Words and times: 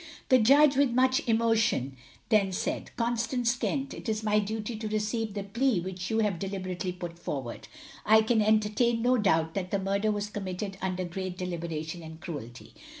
The 0.29 0.39
Judge, 0.39 0.77
with 0.77 0.89
much 0.93 1.21
emotion, 1.29 1.95
then 2.29 2.51
said 2.53 2.89
Constance 2.97 3.55
Kent, 3.55 3.93
it 3.93 4.09
is 4.09 4.23
my 4.23 4.39
duty 4.39 4.75
to 4.77 4.87
receive 4.87 5.35
the 5.35 5.43
plea 5.43 5.79
which 5.79 6.09
you 6.09 6.17
have 6.21 6.39
deliberately 6.39 6.91
put 6.91 7.19
forward. 7.19 7.67
I 8.03 8.23
can 8.23 8.41
entertain 8.41 9.03
no 9.03 9.19
doubt 9.19 9.53
that 9.53 9.69
the 9.69 9.77
murder 9.77 10.11
was 10.11 10.31
committed 10.31 10.75
under 10.81 11.05
great 11.05 11.37
deliberation 11.37 12.01
and 12.01 12.19
cruelty. 12.19 12.73